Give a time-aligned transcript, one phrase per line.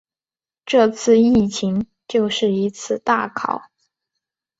[0.65, 3.61] 这次疫情就是一次大考